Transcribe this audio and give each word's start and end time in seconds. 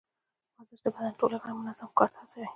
ورزش 0.57 0.79
د 0.83 0.87
بدن 0.93 1.13
ټول 1.19 1.31
غړي 1.41 1.53
منظم 1.55 1.89
کار 1.97 2.09
ته 2.13 2.17
هڅوي. 2.21 2.47